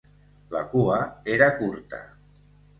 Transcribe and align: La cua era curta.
La 0.55 0.61
cua 0.71 0.97
era 1.37 1.53
curta. 1.61 2.03